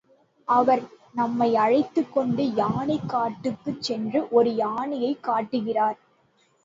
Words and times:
அவர் 0.45 0.81
நம்மை 1.13 1.55
அழைத்துக் 1.55 2.13
கொண்டு 2.13 2.53
யானைக் 2.53 3.09
காட்டுக்கு 3.09 3.75
சென்று 3.79 4.27
ஒரு 4.31 4.55
யானையைக் 4.55 5.23
காட்டுகிறார். 5.23 5.99